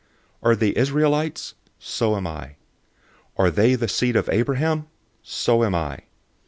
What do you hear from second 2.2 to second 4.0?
I. Are they the